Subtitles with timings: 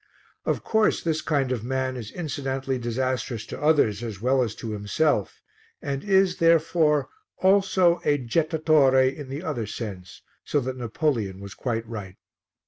[0.45, 4.71] Of course, this kind of man is incidentally disastrous to others as well as to
[4.71, 5.43] himself
[5.79, 11.87] and is, therefore, also a jettatore in the other sense, so that Napoleon was quite
[11.87, 12.15] right.